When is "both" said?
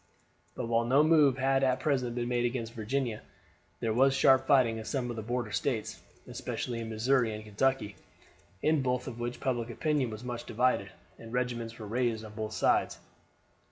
8.81-9.05, 12.33-12.53